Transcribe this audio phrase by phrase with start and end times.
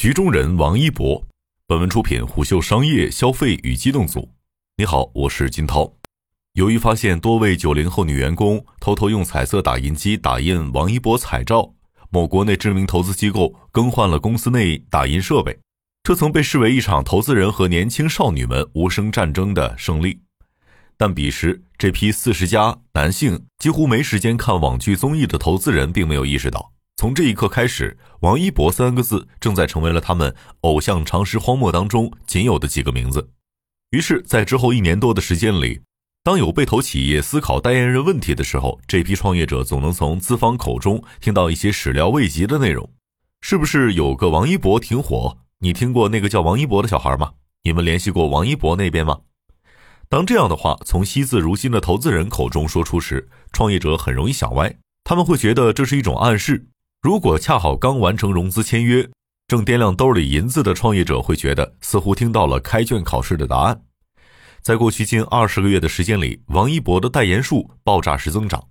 [0.00, 1.22] 局中人王一博。
[1.66, 4.30] 本文出品虎嗅商业消费与机动组。
[4.78, 5.92] 你好，我是金涛。
[6.54, 11.74] 由于发现多位九零后女员工偷偷用彩色打印机打印王一博彩照，
[12.08, 15.58] 某国内知名投资机构更换了公司内打印设备，
[16.02, 20.18] 这曾被视为一场投资人和年轻少女们无声战争的胜利。
[20.96, 26.72] 但彼时，这批四十加男性几乎没时间看网剧综艺的投资人，并没有意识到。
[27.00, 33.30] 从这一刻开始，王一博三个字正在成为了他们偶像常识荒漠当中仅有的几个名字。
[33.92, 35.80] 于是，在之后一年多的时间里，
[36.22, 42.86] 当有被投企业思考代言人问题的时候，这批创业者总能从资方口中听到一些始料未及的内容。
[43.40, 45.38] 是不是有个王一博挺火？
[45.60, 47.32] 你听过那个叫王一博的小孩吗？
[47.62, 49.20] 你们联系过王一博那边吗？
[50.10, 56.66] 当这样的话从惜字如金的投资人口中说出时，创业者很容易想歪，他们会觉得这是一种暗示。
[57.02, 59.08] 如果恰好刚完成融资签约，
[59.48, 63.80] 正掂量兜里银子的创业者会觉得似乎听到了开卷考试的答案。
[64.60, 68.62] 在过去近二十个月的时间里，王一博的代言数爆炸式增长。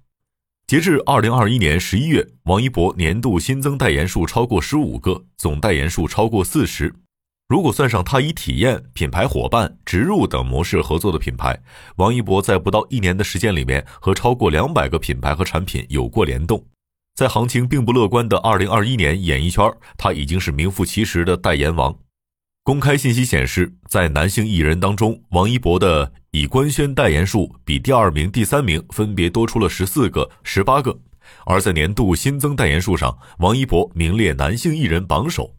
[0.67, 6.94] 截至二零二一年十一月，王一博年度新增代言数超过十五个，总代言数超过四十。
[7.47, 11.59] 如果算上他以体验、品牌伙伴、植入等模式合作的品牌，
[11.95, 16.63] 王一博在不到一年的时间里面和超过两百个品牌和产品有过联动。
[17.20, 21.94] 在行情并不乐观的二零二一年，演艺圈他已经是名副其实的代言王。
[22.64, 30.97] 公开信息显示，在男性艺人当中，王一博的已官宣代言数比第二名、第三名分别多出了十四个、十八个。
[31.45, 35.53] 而在年度新增代言数上，王一博名列男性艺人榜首。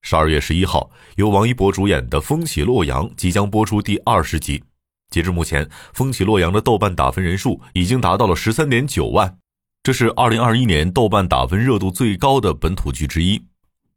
[0.00, 4.64] 十二月十一号，由王一博主演的《风起洛阳》即将播出第二十集。
[5.10, 9.36] 截至目前，《风起洛阳》的豆瓣打分人数已经达到了十三点九万。
[9.84, 13.38] 这是二零二一年豆瓣打分热度最高的本土剧之一，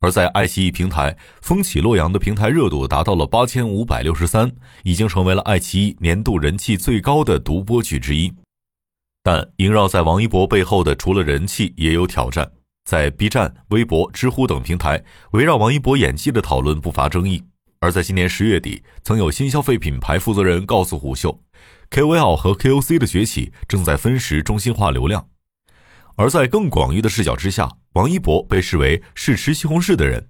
[0.01, 4.51] 而在爱奇艺平台，《风起洛阳》的平台热度达到了八千五百六十三，
[4.83, 8.29] 已经成为了爱奇艺年度人气最高的独播剧之一。
[9.23, 12.51] 但萦绕在王一博背后的，除了人气，也有挑战。
[12.83, 17.41] 在 B 站、微博、知乎等平台，围绕王一博演技的讨论不乏争议。
[17.79, 21.39] 而在今年十月底，曾有新消费品牌负责人告诉虎嗅
[21.91, 25.25] ，KOL 和 KOC 的崛起正在分食中心化流量。
[26.17, 30.27] 而在更广域的视角之下，王一博被视为是吃西红柿的人。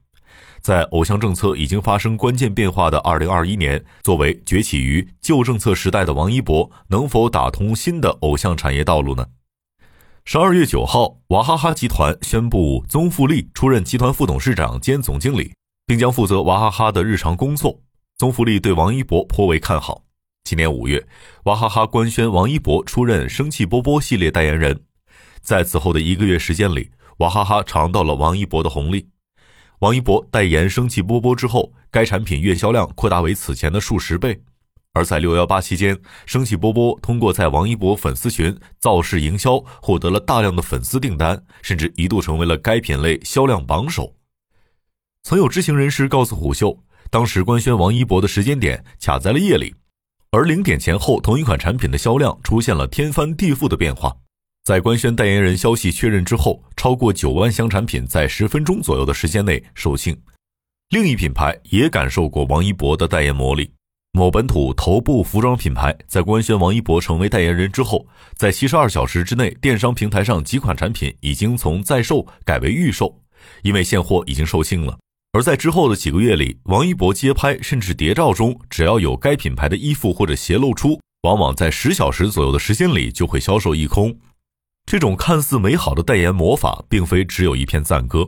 [0.59, 9.25] 在偶像政策已经发生关键变化的二零二一年，作为崛起于旧政策时代的王一博，能否打通新的偶像产业道路呢？
[10.25, 15.53] 十二月九号，娃哈哈集团宣布宗馥莉出任集团副董事长兼总经理，
[15.85, 17.79] 并将负责娃哈哈的日常工作。
[18.17, 20.03] 宗馥莉对王一博颇为看好。
[20.43, 21.07] 今年五月，
[21.45, 24.81] 娃哈哈官宣王一博出任生气波波系列代言人。
[25.41, 29.07] 在此后的一个月时间里，娃哈哈尝到了王一博的红利。
[29.79, 34.41] 王一博代言生气波波之后，该产品月销量扩大为此前的数十倍。
[34.93, 35.95] 而在六幺八期间，
[36.25, 44.15] 生气波波通过在王一博粉丝群造势营销，获得了大量的粉丝订单，甚至一度成为了该品类销量榜首。
[45.21, 46.79] 曾有知情人士告诉虎嗅，
[47.11, 49.75] 当时官宣王一博的时间点卡在了夜里，
[50.31, 54.15] 而零点前后，同一款产品的销量出现了天翻地覆的变化。
[54.67, 60.13] 在官宣代言人消息确认之后，超过九万箱产品在十分钟左右的时间内售罄。
[60.89, 63.71] 另一品牌也感受过王一博的代言魔力。
[64.11, 68.05] 某本土头部服装品牌在官宣王一博成为代言人之后，
[68.35, 73.21] 在七十二小时之内，电商平台上几款产品已经从在售改为预售，
[73.63, 74.97] 因为现货已经售罄了。
[75.31, 84.13] 而在之后的几个月里，王一博街拍甚至谍照中，只要有该品牌的衣服或者鞋露出，往往在十小时左右的时间里就会销售一空。
[84.87, 88.25] 这种看似美好的代言魔法，并非只有一片赞歌。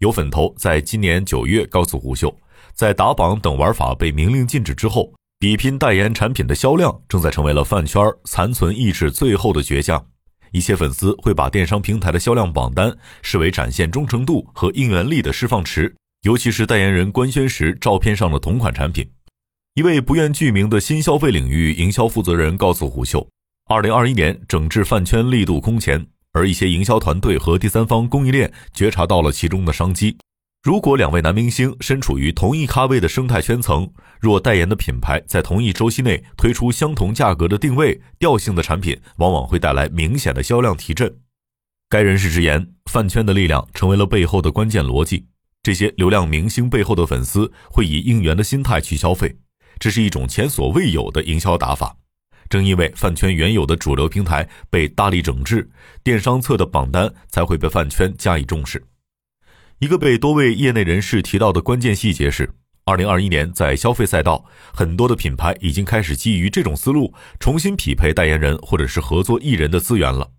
[0.00, 2.38] 有粉头在今年九月告诉胡秀，
[2.74, 10.06] 在打榜等玩法被明令禁止之后，比拼代言产品的销量正在成为了饭圈残存意志最后的倔强。
[10.52, 19.10] 一些粉丝会把电商平台的销量榜单视为展现忠诚度和应援力的释放池，尤其是代言人官宣时照片上的同款产品。
[19.72, 23.26] 一位不愿具名的新消费领域营销负责人告诉胡秀。
[23.68, 30.16] 二零二一年整治饭圈力度空前，而一些营销团队和第三方供应链觉察到了其中的商机。
[30.62, 33.90] 如果两位男明星身处于同一咖位的生态圈层，
[34.20, 41.12] 若代言的品牌在同一周期内推出相同价格的定位调性的产品，往往会带来明显的销量提振。
[41.88, 45.26] 该人士直言，饭圈的力量成为了背后的关键逻辑。
[45.64, 49.36] 这些流量明星背后的粉丝会以应援的心态去消费，
[49.80, 51.96] 这是一种前所未有的营销打法。
[52.48, 55.68] 正因为饭圈原有的主流平台被大力整治，
[56.02, 58.82] 电商侧的榜单才会被饭圈加以重视。
[59.78, 62.50] 一个被多位业内人士提到的关键细节是，
[62.84, 70.30] 二零二一年在消费赛道，很多的品牌已经开始基于这种思路重新匹配代言人或者是合作艺人的资源了。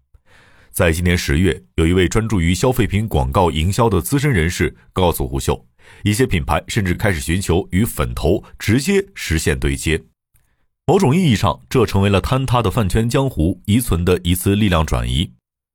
[0.71, 5.68] 在今年十月，有一位专注于消费品广告营销的资深人士告诉胡秀，
[6.04, 10.01] 一些品牌甚至开始寻求与粉头直接实现对接。
[10.89, 15.30] 某种意义上，这成为了坍塌的饭圈江湖遗存的一次力量转移。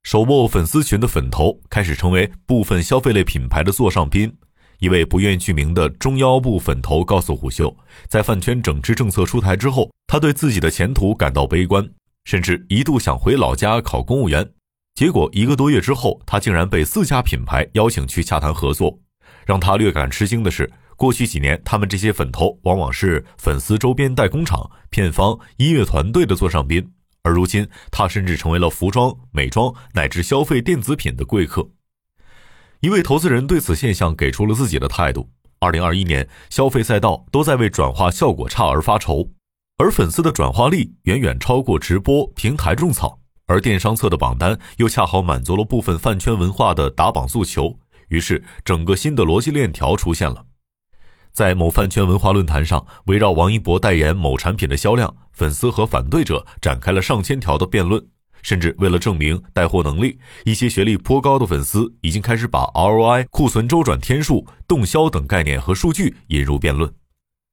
[0.04, 4.34] 手握粉丝群的粉头开始成为部分消费类品牌的座上宾。
[4.78, 7.76] 一位不愿具名的中腰部粉头告诉虎嗅，
[8.08, 11.86] 在饭圈整治政策出台之后，他对自己的前途感到悲观，
[12.24, 14.50] 甚至一度想回老家考公务员。
[14.94, 18.98] 结果一个多月之后，他竟然被四家品牌邀请去洽谈合作。
[19.44, 20.72] 让他略感吃惊的是，
[21.02, 26.92] 过去几年他们这些粉头往往是粉丝周边代工厂、片方、音乐团队的座上宾。
[27.24, 31.68] 而如今，他甚至成为了服装、美妆乃至消费电子品的贵客。
[32.78, 35.28] 一位投资人对此现象给出了自己的态度：，
[35.58, 39.28] 二零二一年，消费赛道都在为转化效果差而发愁，
[39.78, 43.18] 而粉丝的转化力远远超过直播平台种草，
[43.48, 47.76] 而电商侧的榜单又恰好满足了部分饭圈文化的打榜诉求，
[48.06, 50.46] 于是整个新的逻辑链条出现了。
[51.32, 58.06] 在某饭圈文化论坛上，围绕王一博代言某产品的销量，粉丝和反对者展开了上千条的辩论。
[58.42, 66.92] 甚至为了证明带货能力，一些学历颇高的粉丝已经开始把 ROI、库存周转天数、动销等概念和数据引入辩论。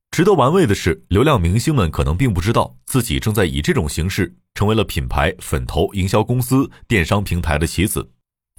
[0.09, 8.09] 值得玩味的是，流量明星们可能并不知道，自己正在以这种形式成为了品牌粉头营销公司、电商平台的棋子。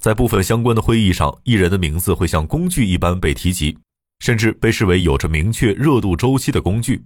[0.01, 3.77] 在部分相关的会议上，艺人的名字会像工具一般被提及。
[4.21, 7.03] 甚至被视为有着明确热度周期的工具。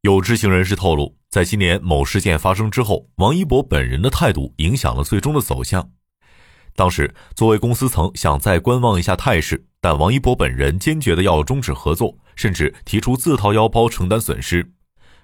[0.00, 5.90] 有知情人士透露，在今年某事件发生之后，王一博本人的态度影响了最终的走向。
[6.74, 14.72] 当时，作为公司层想再观望一下态势，但王一博本人坚决的要终止合作，甚至提出自掏腰包承担损失。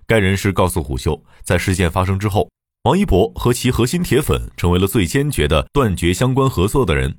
[0.06, 2.50] 该人士告诉虎嗅，在事件发生之后，
[2.84, 7.16] 王一博和其核心铁粉成为了最坚决的断绝相关合作的人。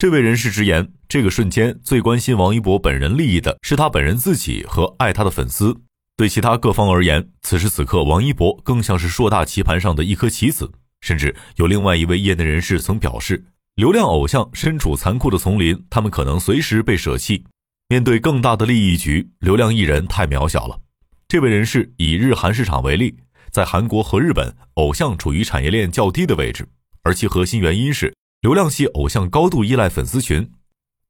[0.00, 5.76] 这位人士直言，这个瞬间最关心王一博本人利益的是他本人自己和爱他的粉丝。
[6.16, 10.70] 对其他各方而言，此时此刻，王一博更像是硕大棋盘上的一颗棋子。
[11.00, 17.44] 甚至有另外一位业内人士曾表示，流量偶像身处残酷的丛林，他们可能随时被舍弃。
[17.88, 20.78] 面对更大的利益局，流量艺人太渺小了。
[21.26, 23.16] 这位人士以日韩市场为例，
[23.50, 26.68] 在韩国和日本，偶像处于产业链较低的位置，
[27.02, 28.14] 而其核心原因是。
[28.40, 30.52] 流量系偶像高度依赖粉丝群，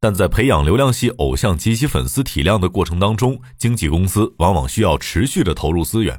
[0.01, 6.19] 但在培养流量系偶像及其粉丝体量的过程当中，经纪公司往往需要持续的投入资源。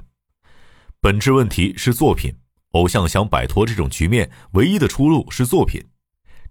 [1.02, 2.36] 本质问题是作品，
[2.74, 5.84] 偶像想摆脱这种局面，唯一的出路是作品。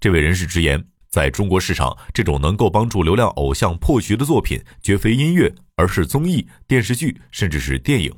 [0.00, 8.12] 这位人士直言，在中国市场，这种能够帮助流量偶像破局的作品，绝非音乐，而是综艺、电视剧，甚至是电影。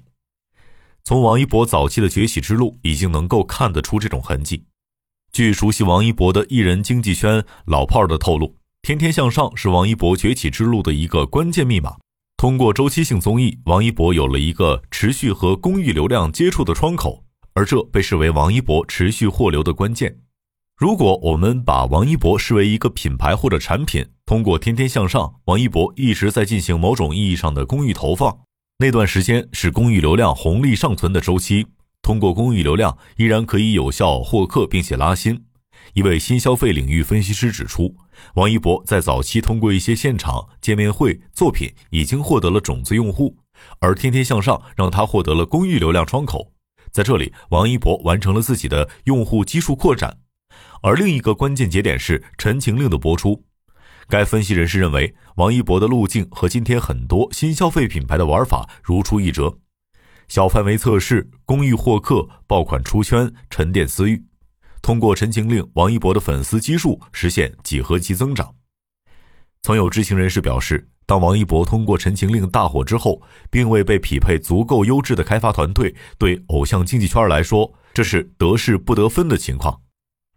[1.05, 4.65] 从王一博早期的崛起之路，已经能够看得出这种痕迹。
[5.33, 8.49] 据熟悉王一博的艺人经纪圈老炮儿的透露，
[8.83, 11.97] 《天天向上》是王一博崛起之路的一个关键密码。
[12.37, 17.23] 通过周期性综艺，王一博有了一个持续和公域流量接触的窗口，
[17.55, 20.19] 而这被视为王一博持续获流的关键。
[20.77, 28.37] 如果我们把王一博视为一个品牌或者产品，通过《天天向上》，王一博一直在进行某种意义上的公域投放，
[28.79, 31.67] 那段时间是公域流量红利尚存的周期。
[32.03, 35.45] 通过公益流量依然可以有效获客，并且拉新。
[35.95, 37.97] 一位新消费领域分析师指出，
[38.35, 43.37] 王一博在早期通过一些现场见面会作品已经获得了种子用户，
[43.81, 46.53] 而天天向上让他获得了公益流量窗口。
[46.91, 50.19] 在这里，王一博完成了自己的用户基数扩展。
[50.83, 53.45] 而另一个关键节点是《陈情令》的播出。
[54.09, 59.59] 该分析人士认为，王一博的路径和今天很多新消费品牌的玩法如出一辙。
[60.31, 64.25] 小范围测试、公益获客、爆款出圈、沉淀私域，
[64.81, 68.55] 通过《陈情令》，王一博的粉丝基数实现几何级增长。
[69.63, 73.21] 曾有知情人士表示，当王一博通过《陈情令》大火之后，
[73.51, 79.83] 并未被匹配足够优质的开发团队，对偶像经济圈来说，这是得势不得分的情况。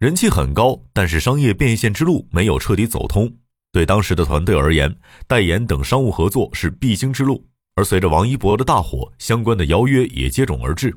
[0.00, 3.32] 人气很高，但是商业变现之路没有彻底走通。
[3.70, 4.92] 对当时的团队而言，
[5.28, 7.46] 代言等商务合作是必经之路。
[7.76, 10.96] 而随着王一博的大火，相关的邀约也接踵而至。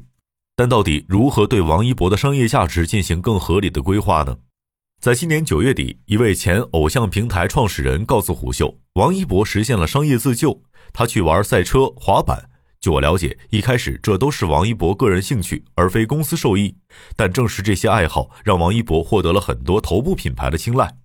[0.55, 4.37] 但到底如何对王一博的商业价值进行更合理的规划呢？
[4.99, 10.63] 在今年九月底，一位前偶像平台创始人告诉虎嗅，王一博实现了商业自救。
[10.91, 12.49] 他去玩赛车、滑板。
[12.79, 16.75] 据我了解，一开始这都是王一博个人兴趣，而非公司受益。
[17.15, 20.95] 但正是这些爱好，让王一博获得了很多头部品牌的青睐。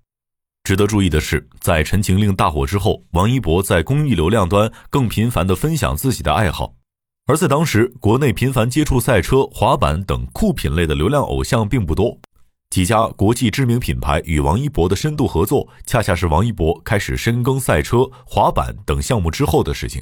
[0.65, 6.75] 值得注意的是，在《陈情令》大火之后，王一博在公益流量端更频繁地分享自己的爱好。
[7.27, 12.17] 而在当时，国内频繁接触赛车、滑板等酷品类的流量偶像并不多。
[12.71, 20.01] 几家国际知名品牌与王一博的深度合作，恰恰是王一博开始深耕赛车、滑板等项目之后的事情。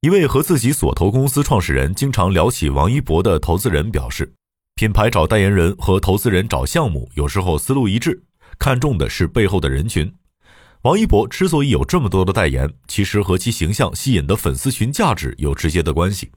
[0.00, 4.32] 一位和自己所投公司创始人经常聊起王一博的投资人表示，
[4.76, 8.24] 品牌找代言人和投资人找项目，有时候思路一致。
[8.58, 10.12] 看重的是背后的人群。
[10.82, 16.30] 王一博之所以有这么多的代言，其实和其形象吸引的粉丝群价值有直接的关系。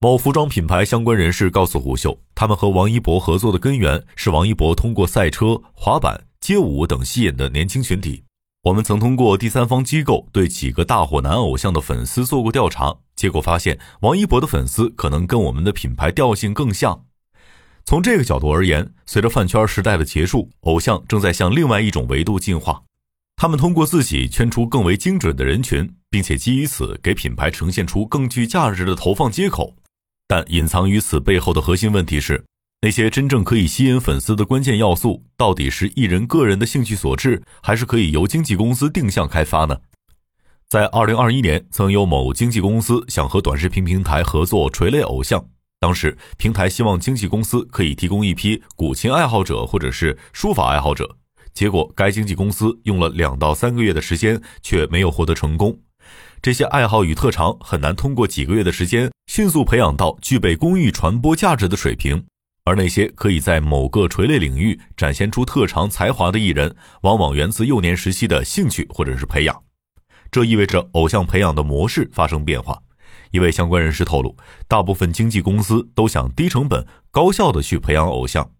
[0.00, 8.22] 某服装品牌相关人士告诉胡秀，他们和王一博合作的根源是王一博通过赛车、滑板、街舞等吸引的年轻群体。
[8.62, 17.06] 我们曾通过第三方机构对几个大火男偶像的粉丝做过调查，结果发现王一博的粉丝可能跟我们的品牌调性更像。
[17.88, 22.82] 从这个角度而言，随着饭圈时代的结束，偶像正在向另外一种维度进化。
[23.34, 29.74] 他们通过自己圈出更为精准的人群，并且基于此给品牌呈现出更具价值的投放接口。
[30.26, 32.44] 但隐藏于此背后的核心问题是，
[32.82, 39.78] 那些真正可以吸引粉丝的关键要素，到底是艺人个人的兴趣所致，还是可以由经纪公司定向开发呢？
[40.68, 45.42] 在二零二一年，曾有某经纪公司想和短视频平台合作垂类偶像。
[45.80, 51.16] 当时，平台希望经纪公司可以提供一批古琴爱好者或者是书法爱好者。
[51.54, 55.78] 结果，该经纪公司用了两到三个月的时间，却没有获得成功。
[56.42, 62.24] 这些爱好与特长很难通过几个月的时间迅速培养到具备公益传播价值的水平，
[62.64, 69.62] 而那些可以在某个垂类领域展现出特长才华的艺人，往往源自幼年时期的兴趣或者是培养。
[70.30, 72.80] 这意味着偶像培养的模式发生变化。
[73.30, 78.50] 一位相关人士透露，大部分经纪公司都想低成本、高效的去培养偶像。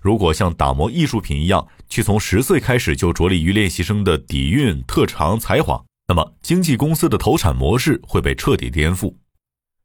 [0.00, 9.14] 如果像打磨艺术品一样，去从十岁开始就着力于练习生的底蕴、特长、才华，那么经纪公司的投产模式会被彻底颠覆。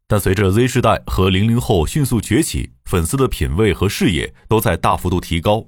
[0.08, 5.66] 但随着 Z 世代和零零后迅速崛起，粉丝的品味和视野都在大幅度提高。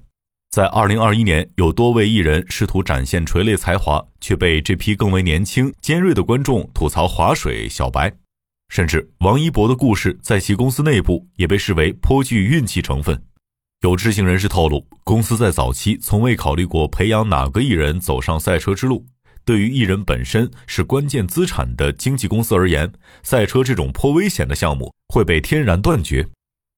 [0.52, 8.14] 在二零二一年，有多位艺人试图展现垂类才华，却被这批更为年轻、尖锐的观众吐槽划水、小白。
[8.70, 13.24] 甚至王一博的故事在其公司内部也被视为颇具运气成分。
[13.82, 19.06] 有知情人士透露，公司在早期从未考虑过培养哪个艺人走上赛车之路。
[19.44, 22.92] 对于艺人本身是关键资产的经纪公司而言，
[23.22, 26.28] 赛车这种颇危险的项目会被天然断绝。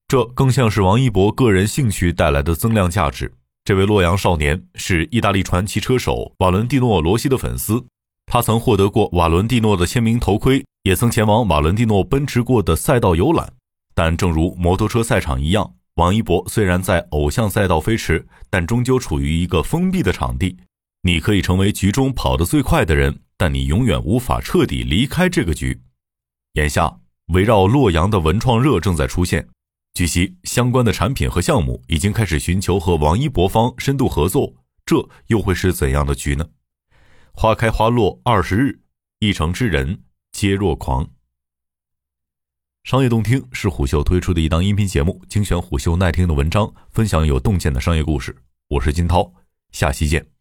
[0.10, 3.32] 这更像是王一博个人兴趣带来的增量价值。
[3.64, 7.86] 这位洛阳少年是意大利传奇车手瓦伦蒂诺·罗西的粉丝，
[8.28, 10.64] 他曾获得过瓦伦蒂诺的签名头盔。
[10.84, 13.52] 也曾前往瓦伦蒂诺奔驰过的赛道游览，
[13.94, 20.56] 但正如摩托车赛场一样，王一博虽然在偶像赛道飞驰，但终究处于一个封闭的场地。
[21.02, 25.78] 你可以成为局中跑得最快的人，但你永远无法彻底离开这个局。
[26.54, 27.00] 眼下，
[27.34, 29.46] 围绕洛阳的文创热正在出现，
[29.94, 34.54] 据悉，相关的产品和项目已经开始寻求和王一博方深度合作。
[34.86, 36.48] 这又会是怎样的局呢？
[37.40, 38.80] 花开花落二十日，
[39.20, 40.02] 一城之人。
[40.32, 41.08] 皆若狂。
[42.84, 48.36] 商业洞听是虎嗅推出的一档音频节目，精选虎嗅耐听的文章，分享有洞见的商业故事。
[48.70, 49.32] 我是金涛，
[49.72, 50.37] 下期见。